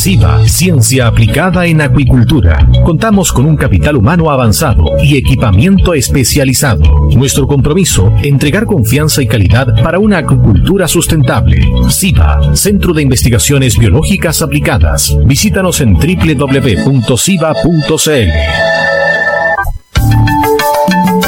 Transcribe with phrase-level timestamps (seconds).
[0.00, 2.66] SIVA, Ciencia Aplicada en Acuicultura.
[2.86, 7.10] Contamos con un capital humano avanzado y equipamiento especializado.
[7.14, 11.60] Nuestro compromiso, entregar confianza y calidad para una acuicultura sustentable.
[11.90, 15.14] SIVA, Centro de Investigaciones Biológicas Aplicadas.
[15.26, 17.10] Visítanos en www.siva.cl.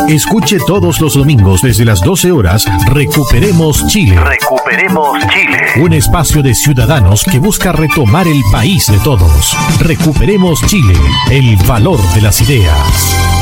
[0.09, 4.17] Escuche todos los domingos desde las 12 horas Recuperemos Chile.
[5.29, 5.83] Chile.
[5.83, 9.57] Un espacio de ciudadanos que busca retomar el país de todos.
[9.81, 10.95] Recuperemos Chile.
[11.31, 13.42] El valor de las ideas.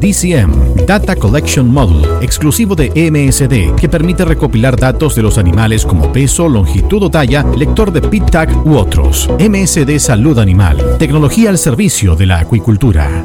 [0.00, 6.10] DCM, Data Collection Module, exclusivo de MSD, que permite recopilar datos de los animales como
[6.10, 9.28] peso, longitud o talla, lector de pit tag u otros.
[9.38, 13.24] MSD Salud Animal, tecnología al servicio de la acuicultura.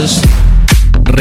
[0.04, 0.33] just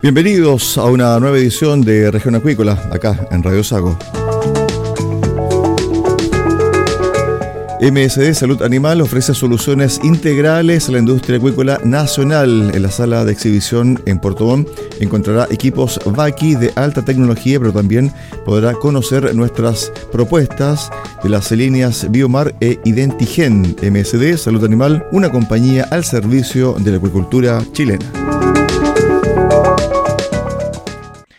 [0.00, 3.98] Bienvenidos a una nueva edición de Región Acuícola, acá en Radio Sago.
[7.80, 12.72] MSD Salud Animal ofrece soluciones integrales a la industria acuícola nacional.
[12.74, 14.68] En la sala de exhibición en Puerto Montt
[14.98, 18.12] encontrará equipos Vaki de alta tecnología, pero también
[18.44, 20.90] podrá conocer nuestras propuestas
[21.22, 23.76] de las líneas Biomar e Identigen.
[23.80, 28.17] MSD Salud Animal, una compañía al servicio de la acuicultura chilena.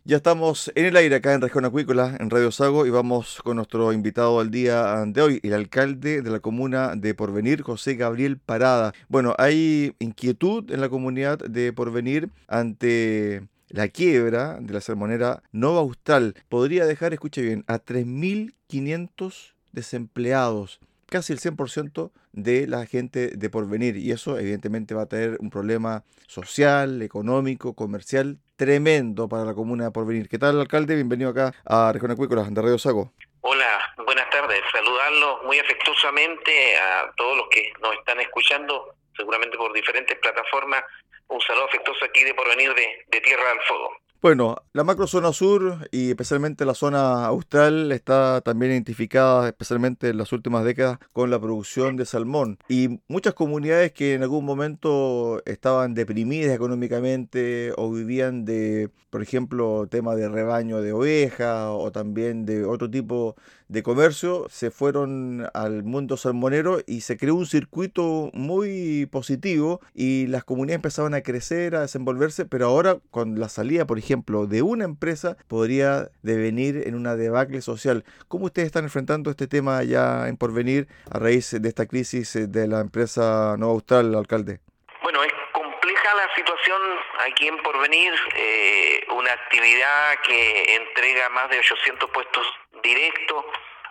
[0.10, 3.58] Ya estamos en el aire acá en Región Acuícola, en Radio Sago, y vamos con
[3.58, 8.40] nuestro invitado al día de hoy, el alcalde de la comuna de Porvenir, José Gabriel
[8.40, 8.92] Parada.
[9.08, 15.82] Bueno, hay inquietud en la comunidad de Porvenir ante la quiebra de la salmonera Nova
[15.82, 16.34] Austral.
[16.50, 23.98] Podría dejar, escuche bien, a 3.500 desempleados casi el 100% de la gente de porvenir
[23.98, 29.90] y eso evidentemente va a tener un problema social, económico, comercial tremendo para la comuna
[29.90, 30.28] por venir.
[30.28, 30.94] ¿Qué tal, alcalde?
[30.94, 33.14] Bienvenido acá a Región Acuícola de Radio Sago.
[33.40, 34.60] Hola, buenas tardes.
[34.74, 40.84] Saludarlos muy afectuosamente a todos los que nos están escuchando, seguramente por diferentes plataformas.
[41.30, 43.96] Un saludo afectuoso aquí de Porvenir de, de Tierra del Fuego.
[44.22, 50.34] Bueno, la macrozona sur y especialmente la zona austral está también identificada, especialmente en las
[50.34, 52.58] últimas décadas, con la producción de salmón.
[52.68, 59.88] Y muchas comunidades que en algún momento estaban deprimidas económicamente o vivían de, por ejemplo,
[59.90, 65.84] tema de rebaño de ovejas o también de otro tipo de comercio, se fueron al
[65.84, 71.76] mundo salmonero y se creó un circuito muy positivo y las comunidades empezaban a crecer,
[71.76, 76.88] a desenvolverse, pero ahora con la salida, por ejemplo, ejemplo, de una empresa podría devenir
[76.88, 78.04] en una debacle social.
[78.28, 82.68] ¿Cómo ustedes están enfrentando este tema ya en porvenir a raíz de esta crisis de
[82.68, 84.62] la empresa Nueva Austral, alcalde?
[85.04, 86.82] Bueno, es compleja la situación
[87.28, 92.46] aquí en Porvenir, eh, una actividad que entrega más de 800 puestos
[92.82, 93.46] directos,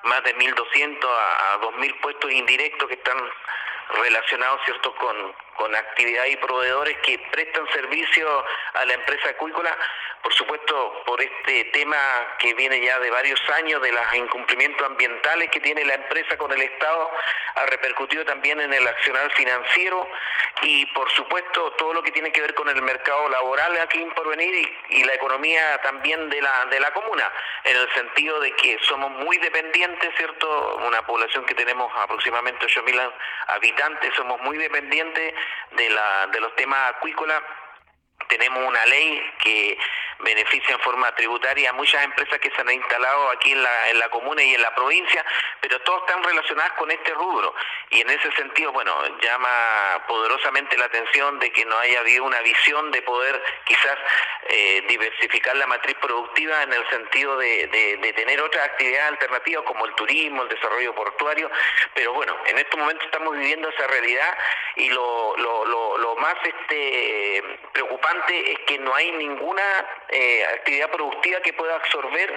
[0.05, 3.19] más de 1.200 a, 2.000 puestos indirectos que están
[4.03, 8.45] relacionados cierto con, con actividad y proveedores que prestan servicio
[8.75, 9.77] a la empresa acuícola
[10.23, 11.97] por supuesto, por este tema
[12.39, 16.53] que viene ya de varios años de los incumplimientos ambientales que tiene la empresa con
[16.53, 17.11] el Estado,
[17.55, 20.09] ha repercutido también en el accionar financiero
[20.63, 24.11] y, por supuesto, todo lo que tiene que ver con el mercado laboral aquí en
[24.13, 27.33] Porvenir y, y la economía también de la, de la comuna,
[27.65, 30.77] en el sentido de que somos muy dependientes, ¿cierto?
[30.87, 33.13] Una población que tenemos aproximadamente 8.000
[33.49, 35.35] habitantes, somos muy dependientes
[35.73, 37.43] de, la, de los temas acuícolas
[38.29, 39.79] tenemos una ley que
[40.21, 43.99] beneficia en forma tributaria a muchas empresas que se han instalado aquí en la, en
[43.99, 45.25] la comuna y en la provincia,
[45.61, 47.55] pero todas están relacionadas con este rubro.
[47.91, 52.41] Y en ese sentido, bueno, llama poderosamente la atención de que no haya habido una
[52.41, 53.97] visión de poder quizás
[54.49, 59.87] eh, diversificar la matriz productiva en el sentido de, de, tener otras actividades alternativas como
[59.87, 61.51] el turismo, el desarrollo portuario,
[61.95, 64.37] pero bueno, en estos momentos estamos viviendo esa realidad
[64.77, 67.43] y lo, lo, lo, lo más este,
[67.73, 72.35] preocupante es que no hay ninguna eh, actividad productiva que pueda absorber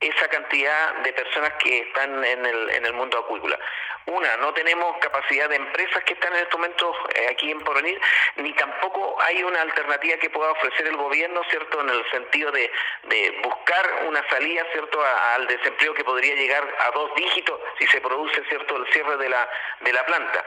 [0.00, 3.58] esa cantidad de personas que están en el, en el mundo acuícola.
[4.06, 8.00] Una, no tenemos capacidad de empresas que están en estos momentos eh, aquí en Porvenir,
[8.36, 12.70] ni tampoco hay una alternativa que pueda ofrecer el gobierno, ¿cierto?, en el sentido de,
[13.02, 15.04] de buscar una salida, ¿cierto?,
[15.34, 19.28] al desempleo que podría llegar a dos dígitos si se produce, ¿cierto?, el cierre de
[19.28, 19.50] la,
[19.80, 20.44] de la planta.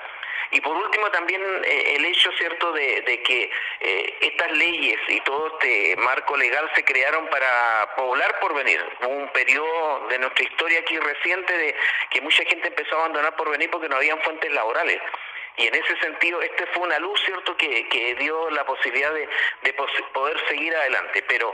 [0.52, 5.48] Y por último también eh, el hecho cierto de, que eh, estas leyes y todo
[5.48, 8.84] este marco legal se crearon para poblar por venir.
[9.08, 11.76] Un periodo de nuestra historia aquí reciente de
[12.10, 15.00] que mucha gente empezó a abandonar por venir porque no habían fuentes laborales.
[15.58, 19.28] Y en ese sentido, este fue una luz, ¿cierto?, que, que dio la posibilidad de,
[19.64, 19.74] de
[20.14, 21.24] poder seguir adelante.
[21.28, 21.54] Pero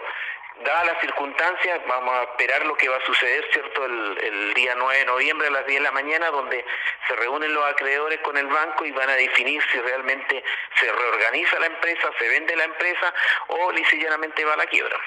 [0.63, 5.00] dadas las circunstancias, vamos a esperar lo que va a suceder, ¿cierto?, el, día 9
[5.00, 6.65] de noviembre a las 10 de la mañana, donde
[7.07, 10.44] se reúnen los acreedores con el banco y van a definir si realmente
[10.80, 13.13] se reorganiza la empresa, se vende la empresa
[13.48, 14.98] o llanamente va a la quiebra.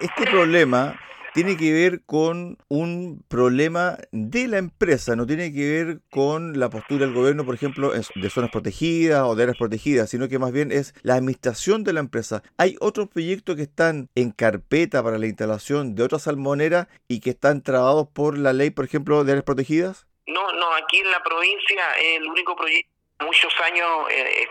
[0.00, 0.94] Este problema
[1.34, 6.70] tiene que ver con un problema de la empresa, no tiene que ver con la
[6.70, 10.52] postura del gobierno, por ejemplo, de zonas protegidas o de áreas protegidas, sino que más
[10.52, 12.42] bien es la administración de la empresa.
[12.56, 17.30] Hay otros proyectos que están en carpeta para la instalación de otras salmoneras y que
[17.30, 20.06] están trabados por la ley, por ejemplo, de áreas protegidas.
[20.26, 21.82] No, no, aquí en la provincia
[22.16, 24.48] el único proyecto muchos años eh,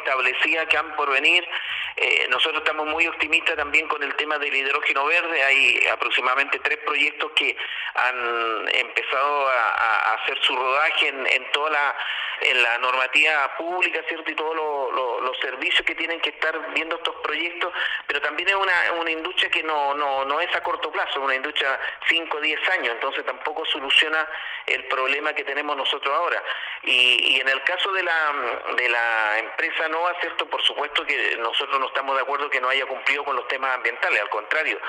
[0.69, 1.47] que han por venir.
[1.95, 5.43] Eh, nosotros estamos muy optimistas también con el tema del hidrógeno verde.
[5.43, 7.55] Hay aproximadamente tres proyectos que
[7.95, 11.95] han empezado a, hacer su rodaje en, en, toda la,
[12.41, 14.31] en la normativa pública, ¿cierto?
[14.31, 17.73] Y todos los servicios que tienen que estar viendo estos proyectos,
[18.05, 21.35] pero también es una, una industria que no, no, no es a corto plazo, una
[21.35, 24.27] industria 5 o 10 años, entonces tampoco soluciona
[24.65, 26.43] el problema que tenemos nosotros ahora.
[26.83, 30.49] Y, y en el caso de la de la empresa Nova, ¿cierto?
[30.49, 33.75] Por supuesto que nosotros no estamos de acuerdo que no haya cumplido con los temas
[33.75, 34.79] ambientales, al contrario,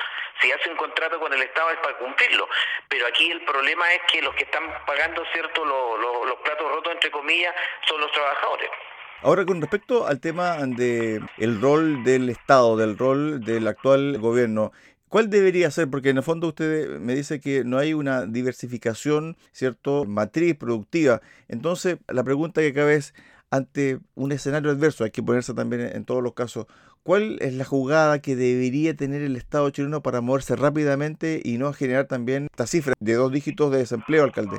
[0.40, 2.48] si hace un contrato con el Estado es para cumplirlo,
[2.88, 7.10] pero aquí el problema es que los que están pagando, ¿cierto?, los platos rotos, entre
[7.10, 7.54] comillas,
[7.86, 8.70] son los trabajadores.
[9.22, 14.72] Ahora, con respecto al tema de el rol del Estado, del rol del actual gobierno,
[15.08, 15.88] ¿Cuál debería ser?
[15.88, 20.04] Porque en el fondo usted me dice que no hay una diversificación, ¿cierto?
[20.04, 21.22] Matriz productiva.
[21.48, 23.14] Entonces, la pregunta que cabe es,
[23.50, 26.66] ante un escenario adverso, hay que ponerse también en todos los casos,
[27.02, 31.72] ¿cuál es la jugada que debería tener el Estado chileno para moverse rápidamente y no
[31.72, 34.56] generar también esta cifra de dos dígitos de desempleo, alcalde?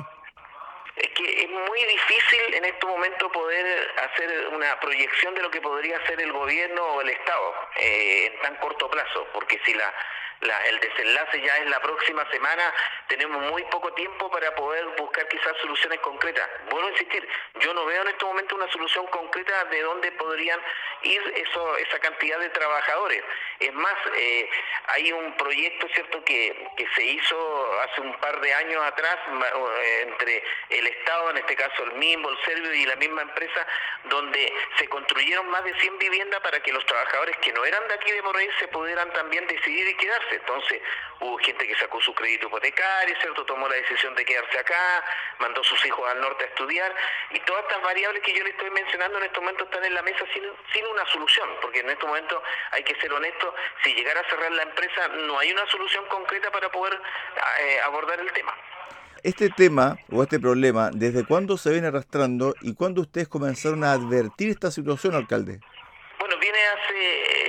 [0.96, 3.66] Es que es muy difícil en este momento poder
[4.04, 8.42] hacer una proyección de lo que podría ser el gobierno o el Estado eh, en
[8.42, 9.92] tan corto plazo, porque si la
[10.40, 12.72] el desenlace ya es la próxima semana,
[13.08, 16.48] tenemos muy poco tiempo para poder buscar quizás soluciones concretas.
[16.70, 17.28] Vuelvo a insistir,
[17.60, 20.60] yo no veo en este momento una solución concreta de dónde podrían
[21.02, 23.22] ir eso, esa cantidad de trabajadores.
[23.58, 24.48] Es más, eh,
[24.86, 30.06] hay un proyecto, ¿cierto?, que, que se hizo hace un par de años atrás eh,
[30.08, 33.66] entre el Estado, en este caso el MIMBO, el Servio y la misma empresa,
[34.04, 37.94] donde se construyeron más de 100 viviendas para que los trabajadores que no eran de
[37.94, 40.29] aquí de Morreír se pudieran también decidir y quedarse.
[40.36, 40.80] Entonces
[41.20, 43.44] hubo gente que sacó su crédito hipotecario, ¿cierto?
[43.44, 45.04] Tomó la decisión de quedarse acá,
[45.38, 46.94] mandó a sus hijos al norte a estudiar
[47.30, 50.02] y todas estas variables que yo le estoy mencionando en este momento están en la
[50.02, 54.20] mesa sin, sin una solución, porque en este momento hay que ser honesto, si llegara
[54.20, 57.00] a cerrar la empresa no hay una solución concreta para poder
[57.60, 58.54] eh, abordar el tema.
[59.22, 63.92] Este tema o este problema, ¿desde cuándo se viene arrastrando y cuándo ustedes comenzaron a
[63.92, 65.60] advertir esta situación, alcalde?
[66.18, 67.39] Bueno, viene hace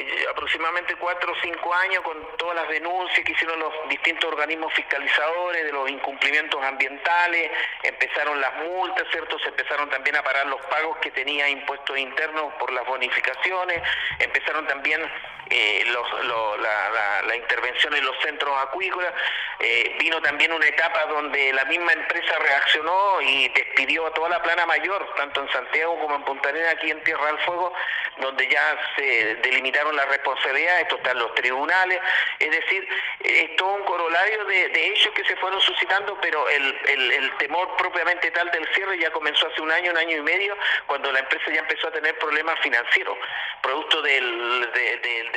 [0.52, 5.64] aproximadamente cuatro o cinco años con todas las denuncias que hicieron los distintos organismos fiscalizadores
[5.64, 7.52] de los incumplimientos ambientales,
[7.84, 9.40] empezaron las multas, ¿cierto?
[9.40, 13.82] Se empezaron también a parar los pagos que tenía impuestos internos por las bonificaciones,
[14.20, 15.02] empezaron también
[15.52, 15.84] eh,
[17.28, 19.14] la, intervención en los centros acuícolas,
[19.60, 24.42] eh, vino también una etapa donde la misma empresa reaccionó y despidió a toda la
[24.42, 27.74] plana mayor, tanto en Santiago como en Punta Arenas, aquí en Tierra del Fuego,
[28.18, 32.00] donde ya se delimitaron las responsabilidades, esto está en los tribunales,
[32.40, 32.88] es decir,
[33.20, 38.32] es todo un corolario de, hechos que se fueron suscitando, pero el, el, temor propiamente
[38.32, 40.56] tal del cierre ya comenzó hace un año, un año y medio,
[40.86, 43.18] cuando la empresa ya empezó a tener problemas financieros,
[43.62, 44.70] producto del,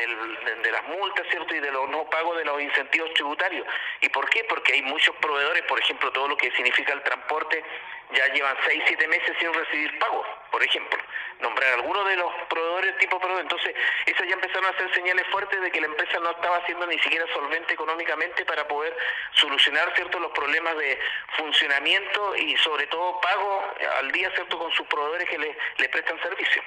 [0.06, 1.54] de, las multas, ¿cierto?
[1.54, 3.66] Y de los no pagos de los incentivos tributarios.
[4.00, 4.44] ¿Y por qué?
[4.44, 7.64] Porque hay muchos proveedores, por ejemplo, todo lo que significa el transporte,
[8.12, 10.99] ya llevan 6, 7 meses sin recibir pagos, por ejemplo.
[11.40, 13.42] Nombrar algunos de los proveedores tipo proveedor.
[13.42, 13.75] Entonces,
[14.06, 16.99] esas ya empezaron a hacer señales fuertes de que la empresa no estaba siendo ni
[17.00, 18.96] siquiera solvente económicamente para poder
[19.32, 20.99] solucionar cierto los problemas de
[21.37, 26.20] funcionamiento y sobre todo pago al día cierto con sus proveedores que le, le prestan
[26.23, 26.62] servicio.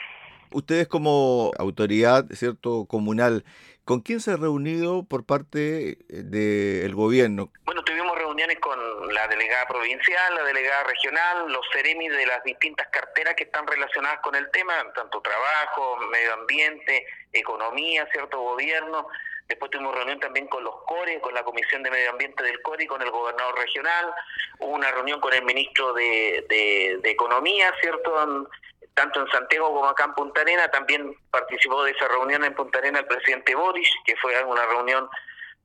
[0.52, 3.44] Ustedes como autoridad, ¿cierto?, comunal,
[3.86, 7.52] ¿con quién se ha reunido por parte eh, del gobierno?
[7.66, 8.78] Bueno, tuvimos reuniones con
[9.14, 14.20] la delegada provincial, la delegada regional, los CEREMI de las distintas carteras que están relacionadas
[14.22, 19.08] con el tema, tanto trabajo, medio ambiente, economía, cierto gobierno.
[19.48, 22.86] Después tuvimos reunión también con los CORE, con la Comisión de Medio Ambiente del CORE
[22.86, 24.14] con el gobernador regional.
[24.60, 28.50] Hubo una reunión con el ministro de, de, de Economía, ¿cierto?
[28.98, 30.68] Tanto en Santiago como acá en Punta Arena.
[30.70, 35.08] También participó de esa reunión en Punta Arena el presidente Boris, que fue una reunión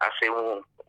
[0.00, 0.28] hace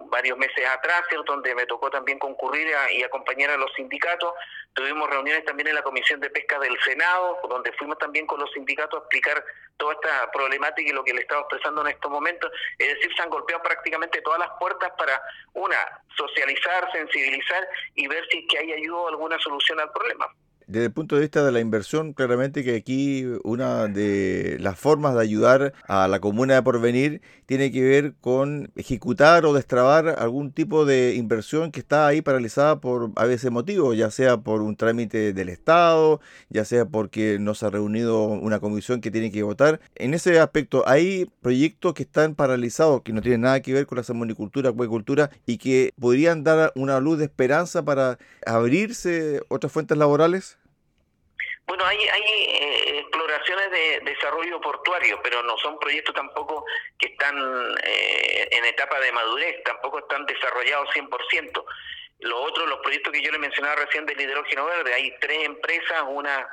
[0.10, 1.32] varios meses atrás, ¿cierto?
[1.32, 4.34] donde me tocó también concurrir y acompañar a los sindicatos.
[4.74, 8.52] Tuvimos reuniones también en la Comisión de Pesca del Senado, donde fuimos también con los
[8.52, 9.46] sindicatos a explicar
[9.78, 12.52] toda esta problemática y lo que le estaba expresando en estos momentos.
[12.78, 15.22] Es decir, se han golpeado prácticamente todas las puertas para,
[15.54, 15.78] una,
[16.18, 20.28] socializar, sensibilizar y ver si es que hay ayuda o alguna solución al problema.
[20.68, 25.14] Desde el punto de vista de la inversión, claramente que aquí una de las formas
[25.16, 30.52] de ayudar a la comuna de Porvenir tiene que ver con ejecutar o destrabar algún
[30.52, 34.76] tipo de inversión que está ahí paralizada por a veces motivos, ya sea por un
[34.76, 36.20] trámite del Estado,
[36.50, 39.80] ya sea porque no se ha reunido una comisión que tiene que votar.
[39.96, 43.98] En ese aspecto, hay proyectos que están paralizados, que no tienen nada que ver con
[43.98, 49.98] la salmonicultura, acuicultura, y que podrían dar una luz de esperanza para abrirse otras fuentes
[49.98, 50.58] laborales.
[51.66, 56.66] Bueno, hay, hay eh, exploraciones de desarrollo portuario, pero no son proyectos tampoco
[57.00, 57.36] que están
[57.84, 61.66] eh, en etapa de madurez, tampoco están desarrollados 100%.
[62.20, 66.04] Lo otro, los proyectos que yo le mencionaba recién del hidrógeno verde, hay tres empresas,
[66.08, 66.48] una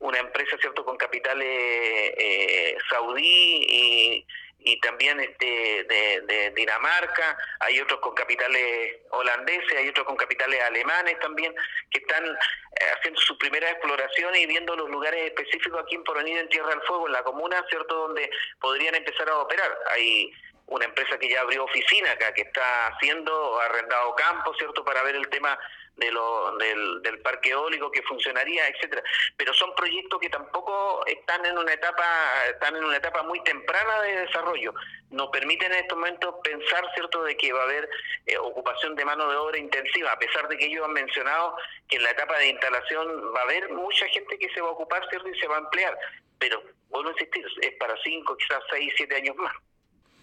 [0.00, 4.26] una empresa cierto con capitales eh, saudí y
[4.64, 11.18] y también este de, Dinamarca, hay otros con capitales holandeses, hay otros con capitales alemanes
[11.20, 11.54] también,
[11.90, 16.38] que están eh, haciendo su primera exploración y viendo los lugares específicos aquí en Porvenir,
[16.38, 19.78] en Tierra del Fuego, en la comuna, ¿cierto?, donde podrían empezar a operar.
[19.90, 20.32] Hay
[20.66, 25.16] una empresa que ya abrió oficina acá, que está haciendo, arrendado campo, ¿cierto?, para ver
[25.16, 25.58] el tema
[25.96, 29.02] de lo, del, del, parque eólico que funcionaría, etcétera.
[29.36, 32.04] Pero son proyectos que tampoco están en una etapa,
[32.50, 34.74] están en una etapa muy temprana de desarrollo.
[35.10, 37.88] Nos permiten en estos momentos pensar, cierto, de que va a haber
[38.26, 41.56] eh, ocupación de mano de obra intensiva, a pesar de que ellos han mencionado
[41.88, 44.72] que en la etapa de instalación va a haber mucha gente que se va a
[44.72, 45.96] ocupar, cierto, y se va a emplear.
[46.38, 49.54] Pero vuelvo a insistir, es para cinco, quizás seis, siete años más.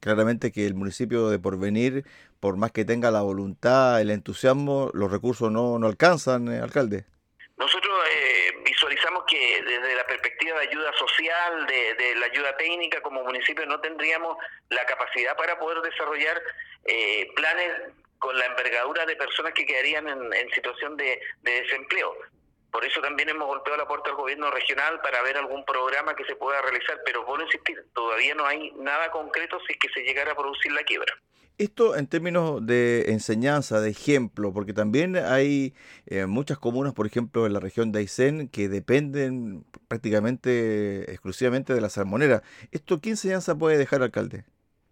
[0.02, 2.04] Claramente que el municipio de Porvenir,
[2.42, 7.06] por más que tenga la voluntad, el entusiasmo, los recursos no, no alcanzan, eh, alcalde.
[7.56, 13.24] Nosotros eh, visualizamos que desde la perspectiva de ayuda social, de, la ayuda técnica, como
[13.24, 14.36] municipio no tendríamos
[14.70, 16.42] la capacidad para poder desarrollar
[16.86, 22.16] eh, planes con la envergadura de personas que quedarían en, situación de, desempleo.
[22.72, 26.26] Por eso también hemos golpeado la puerta al gobierno regional para ver algún programa que
[26.26, 29.90] se pueda realizar, pero vuelvo a insistir, todavía no hay nada concreto si es que
[29.90, 31.14] se llegara a producir la quiebra.
[31.62, 35.76] Esto en términos de enseñanza, de ejemplo, porque también hay
[36.08, 41.82] eh, muchas comunas, por ejemplo, en la región de Aysén, que dependen prácticamente exclusivamente de
[41.82, 42.42] la salmonera.
[42.72, 44.44] ¿Esto qué enseñanza puede dejar, alcalde?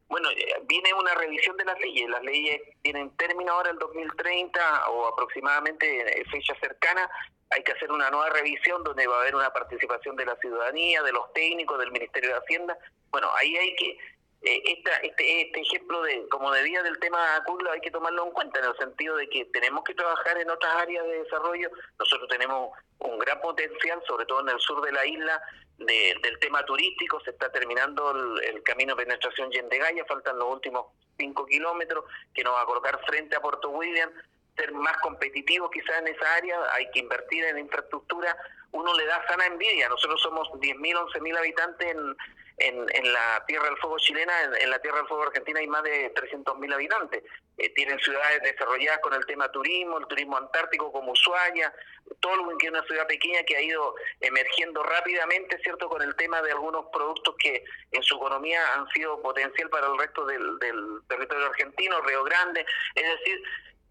[0.10, 2.08] Bueno, eh, viene una revisión de las leyes.
[2.08, 7.10] Las leyes tienen término ahora el 2030 o aproximadamente fecha cercana.
[7.50, 11.02] Hay que hacer una nueva revisión donde va a haber una participación de la ciudadanía,
[11.02, 12.78] de los técnicos, del Ministerio de Hacienda.
[13.10, 13.98] Bueno, ahí hay que eh,
[14.42, 18.60] esta, este, este ejemplo de como de del tema curlo hay que tomarlo en cuenta
[18.60, 21.70] en el sentido de que tenemos que trabajar en otras áreas de desarrollo.
[21.98, 25.42] Nosotros tenemos un gran potencial, sobre todo en el sur de la isla,
[25.78, 27.20] del tema turístico.
[27.22, 30.86] Se está terminando el, camino de penetración Yendegaya, faltan los últimos
[31.18, 34.10] cinco kilómetros que nos va a colocar frente a Puerto William
[34.56, 38.36] ser más competitivos quizás en esa área, hay que invertir en infraestructura,
[38.74, 39.88] uno le da sana envidia.
[39.88, 42.18] Nosotros somos 10.000, 11.000 habitantes en,
[42.60, 46.14] en, la Tierra del Fuego chilena, en, la Tierra del Fuego argentina hay más de
[46.14, 47.24] 300.000 habitantes.
[47.58, 51.74] Eh, tienen ciudades desarrolladas con el tema turismo, el turismo antártico como Ushuaia,
[52.20, 56.42] Tolwyn, que es una ciudad pequeña que ha ido emergiendo rápidamente, ¿cierto?, con el tema
[56.42, 61.02] de algunos productos que en su economía han sido potencial para el resto del, del
[61.08, 63.42] territorio argentino, Río Grande, es decir,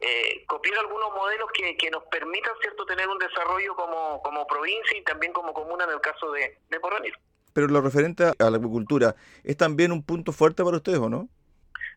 [0.01, 4.97] eh, copiar algunos modelos que, que nos permitan cierto tener un desarrollo como, como provincia
[4.97, 7.15] y también como comuna en el caso de, de Porvenir.
[7.53, 11.29] Pero lo referente a la agricultura, ¿es también un punto fuerte para ustedes o no?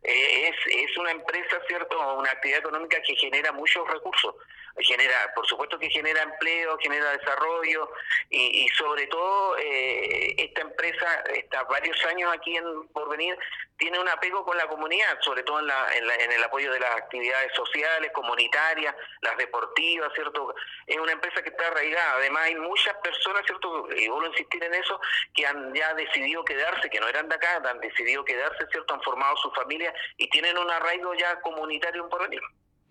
[0.04, 1.96] Eh, es, es una empresa, ¿cierto?
[2.18, 4.36] Una actividad económica que genera muchos recursos
[4.78, 7.92] genera, por supuesto que genera empleo, genera desarrollo
[8.30, 13.38] y, sobre todo eh, esta empresa está varios años aquí en Porvenir,
[13.78, 16.96] tiene un apego con la comunidad, sobre todo en, la, en, el apoyo de las
[16.96, 20.54] actividades sociales, comunitarias, las deportivas, ¿cierto?
[20.86, 22.14] Es una empresa que está arraigada.
[22.18, 23.88] Además hay muchas personas, ¿cierto?
[23.96, 25.02] Y vuelvo a insistir en eso,
[25.34, 28.94] que han ya decidido quedarse, que no eran de acá, han decidido quedarse, ¿cierto?
[28.94, 32.42] Han formado su familia y tienen un arraigo ya comunitario en Porvenir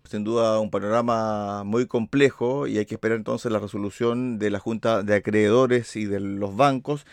[0.03, 4.59] sin duda un panorama muy complejo y hay que esperar entonces la resolución de la
[4.59, 7.05] Junta de Acreedores y de los bancos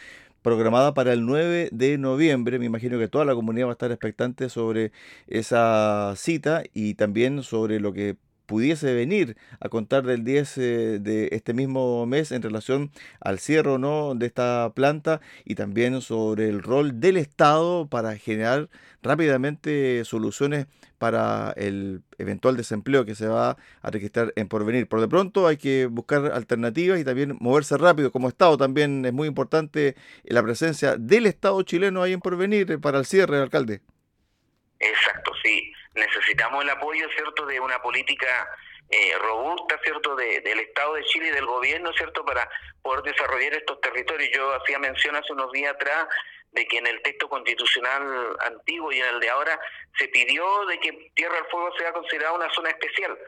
[0.43, 2.59] programada para el 9 de noviembre.
[2.59, 4.93] Me imagino que toda la comunidad va a estar expectante sobre
[5.27, 8.17] esa cita y también sobre lo que
[8.49, 10.63] pudiese venir a contar del 10 eh,
[11.01, 16.01] de este mismo mes en relación al cierre o no de esta planta y también
[16.01, 18.71] sobre el rol del Estado para generar
[19.03, 24.89] rápidamente soluciones para el eventual desempleo que se va a registrar en porvenir.
[24.89, 28.57] Por de pronto hay que buscar alternativas y también moverse rápido como Estado.
[28.57, 33.37] También es muy importante la presencia del Estado chileno ahí en porvenir para el cierre,
[33.37, 33.83] alcalde.
[34.81, 38.49] Exacto, sí necesitamos el apoyo, ¿cierto?, de una política
[38.91, 42.49] eh, robusta, ¿cierto?, de, del Estado de Chile y del gobierno, ¿cierto?, para
[42.83, 44.31] poder desarrollar estos territorios.
[44.35, 46.07] Yo hacía mención hace unos días atrás
[46.53, 49.61] de que en el texto constitucional antiguo y en el de ahora
[49.99, 53.19] se pidió de que Tierra del Fuego sea considerada una zona especial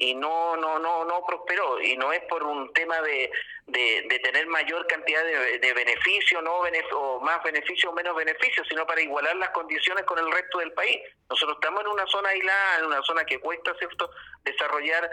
[0.00, 1.80] y no no no no prosperó.
[1.80, 3.30] Y no es por un tema de,
[3.66, 6.62] de, tener mayor cantidad de, de beneficio no
[6.94, 10.72] o más beneficio o menos beneficio sino para igualar las condiciones con el resto del
[10.72, 11.00] país.
[11.28, 14.10] Nosotros estamos en una zona aislada en una zona que cuesta cierto
[14.42, 15.10] desarrollar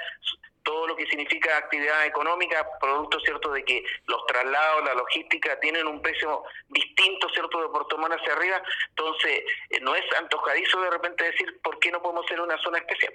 [0.63, 5.88] todo lo que significa actividad económica, producto cierto de que los traslados, la logística tienen
[5.88, 10.89] un precio distinto, cierto, de Puerto Montt hacia arriba, entonces eh, no es antojadizo de
[10.89, 13.13] repente decir por qué no podemos ser una zona especial.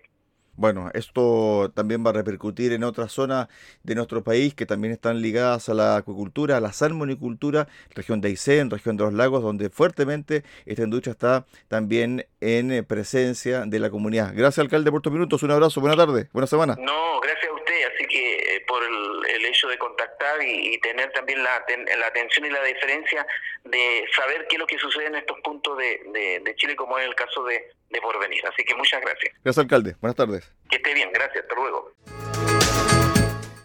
[0.63, 3.49] Bueno, esto también va a repercutir en otras zonas
[3.83, 8.29] de nuestro país que también están ligadas a la acuicultura, a la salmonicultura, región de
[8.29, 13.91] Aysén, región de los lagos, donde fuertemente esta industria está también en presencia de la
[13.91, 14.35] comunidad.
[14.37, 15.43] Gracias, alcalde, por estos minutos.
[15.43, 16.77] Un abrazo, buena tarde, buena semana.
[16.79, 17.81] No, gracias a usted.
[17.97, 21.65] Así que eh, por el, hecho de contactar y, tener también la,
[21.99, 23.27] la, atención y la diferencia
[23.65, 27.07] de saber qué es lo que sucede en estos puntos de, de Chile, como es
[27.07, 28.45] el caso de de porvenir.
[28.47, 29.35] Así que muchas gracias.
[29.45, 29.95] Gracias, alcalde.
[30.01, 30.51] Buenas tardes.
[30.71, 31.45] Que esté bien, gracias.
[31.45, 31.93] Hasta luego.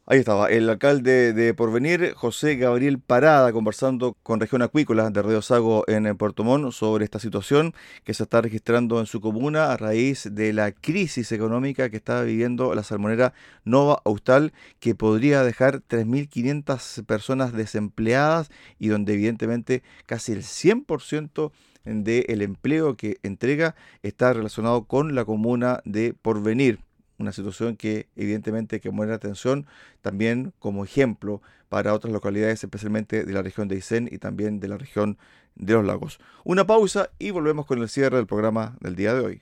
[0.09, 5.41] Ahí estaba el alcalde de Porvenir, José Gabriel Parada, conversando con Región Acuícola de Río
[5.41, 7.73] Sago en Puerto Montt sobre esta situación
[8.05, 12.21] que se está registrando en su comuna a raíz de la crisis económica que está
[12.21, 13.33] viviendo la salmonera
[13.65, 21.51] Nova Austral, que podría dejar 3.500 personas desempleadas y donde evidentemente casi el 100%
[21.83, 26.86] del empleo que entrega está relacionado con la comuna de Porvenir.
[27.17, 29.65] Una situación que evidentemente hay que poner atención
[30.01, 34.67] también como ejemplo para otras localidades, especialmente de la región de Aysén y también de
[34.67, 35.17] la región
[35.55, 36.19] de los lagos.
[36.43, 39.41] Una pausa y volvemos con el cierre del programa del día de hoy.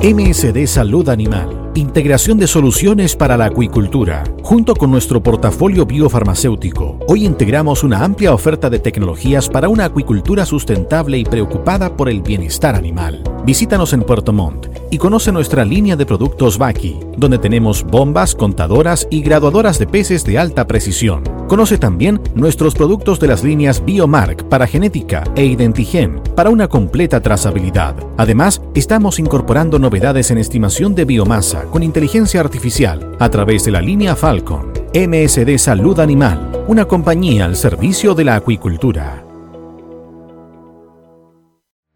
[0.00, 1.67] MSD Salud Animal.
[1.78, 4.24] Integración de soluciones para la acuicultura.
[4.42, 10.44] Junto con nuestro portafolio biofarmacéutico, hoy integramos una amplia oferta de tecnologías para una acuicultura
[10.44, 13.22] sustentable y preocupada por el bienestar animal.
[13.46, 19.06] Visítanos en Puerto Montt y conoce nuestra línea de productos Baki, donde tenemos bombas, contadoras
[19.08, 21.22] y graduadoras de peces de alta precisión.
[21.46, 27.20] Conoce también nuestros productos de las líneas Biomark para genética e Identigen para una completa
[27.20, 27.94] trazabilidad.
[28.18, 33.80] Además, estamos incorporando novedades en estimación de biomasa con inteligencia artificial a través de la
[33.80, 34.72] línea Falcon.
[34.94, 39.27] MSD Salud Animal, una compañía al servicio de la acuicultura.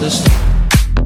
[0.05, 0.44] Just.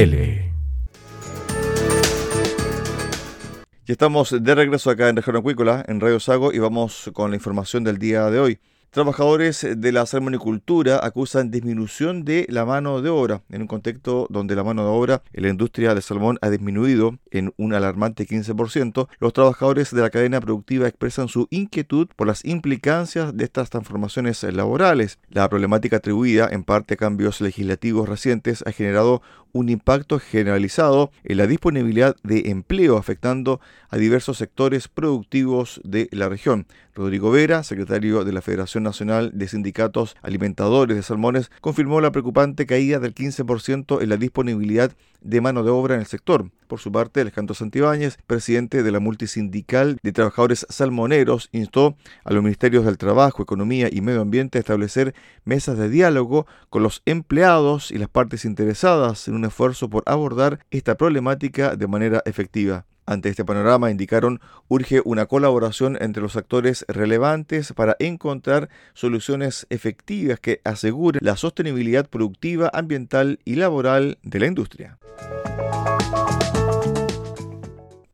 [0.00, 0.48] Y
[3.86, 7.84] estamos de regreso acá en Región Acuícola, en Radio Sago, y vamos con la información
[7.84, 8.60] del día de hoy.
[8.88, 14.56] Trabajadores de la salmonicultura acusan disminución de la mano de obra en un contexto donde
[14.56, 19.08] la mano de obra en la industria del salmón ha disminuido en un alarmante 15%.
[19.18, 24.42] Los trabajadores de la cadena productiva expresan su inquietud por las implicancias de estas transformaciones
[24.42, 25.18] laborales.
[25.28, 31.38] La problemática atribuida en parte a cambios legislativos recientes ha generado un impacto generalizado en
[31.38, 36.66] la disponibilidad de empleo afectando a diversos sectores productivos de la región.
[36.94, 42.66] Rodrigo Vera, secretario de la Federación Nacional de Sindicatos Alimentadores de Salmones, confirmó la preocupante
[42.66, 46.50] caída del 15% en la disponibilidad de mano de obra en el sector.
[46.66, 52.42] Por su parte, Alejandro Santibáñez, presidente de la Multisindical de Trabajadores Salmoneros, instó a los
[52.42, 57.90] ministerios del Trabajo, Economía y Medio Ambiente a establecer mesas de diálogo con los empleados
[57.90, 62.86] y las partes interesadas en un esfuerzo por abordar esta problemática de manera efectiva.
[63.10, 70.38] Ante este panorama, indicaron, urge una colaboración entre los actores relevantes para encontrar soluciones efectivas
[70.38, 74.98] que aseguren la sostenibilidad productiva, ambiental y laboral de la industria.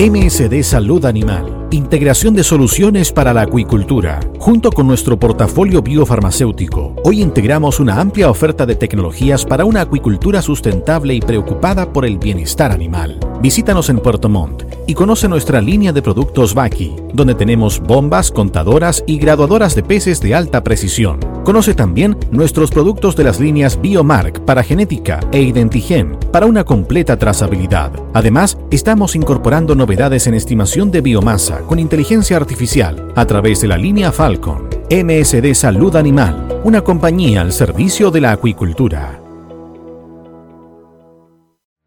[0.00, 4.20] MSD Salud Animal integración de soluciones para la acuicultura.
[4.38, 10.42] Junto con nuestro portafolio biofarmacéutico, hoy integramos una amplia oferta de tecnologías para una acuicultura
[10.42, 13.20] sustentable y preocupada por el bienestar animal.
[13.40, 19.04] Visítanos en Puerto Montt y conoce nuestra línea de productos Baki, donde tenemos bombas, contadoras
[19.06, 21.20] y graduadoras de peces de alta precisión.
[21.44, 27.18] Conoce también nuestros productos de las líneas Biomark para genética e Identigen para una completa
[27.18, 27.92] trazabilidad.
[28.12, 33.76] Además, estamos incorporando novedades en estimación de biomasa con inteligencia artificial a través de la
[33.76, 34.68] línea Falcon.
[34.90, 39.19] MSD Salud Animal, una compañía al servicio de la acuicultura.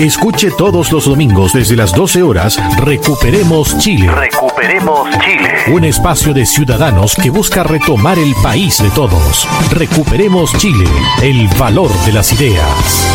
[0.00, 4.10] Escuche todos los domingos desde las 12 horas Recuperemos Chile.
[4.10, 5.72] Recuperemos Chile.
[5.72, 9.48] Un espacio de ciudadanos que busca retomar el país de todos.
[9.70, 10.84] Recuperemos Chile,
[11.22, 13.06] el valor de las ideas.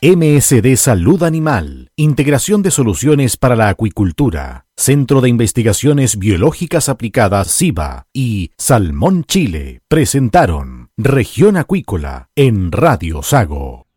[0.00, 8.06] MSD Salud Animal, Integración de Soluciones para la Acuicultura, Centro de Investigaciones Biológicas Aplicadas SIBA
[8.14, 13.87] y Salmón Chile presentaron Región Acuícola en Radio Sago.